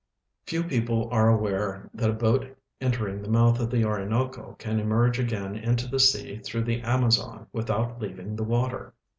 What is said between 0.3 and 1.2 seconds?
Few people